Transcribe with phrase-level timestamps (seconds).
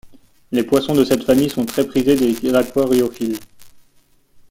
[0.51, 3.37] Les poissons de cette famille sont très prisés des aquariophiles.